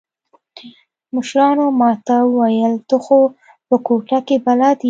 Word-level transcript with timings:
مشرانو 1.15 1.65
ما 1.79 1.89
ته 2.05 2.15
وويل 2.33 2.73
ته 2.89 2.97
خو 3.03 3.19
په 3.67 3.75
کوټه 3.85 4.19
کښې 4.27 4.37
بلد 4.45 4.77
يې. 4.77 4.79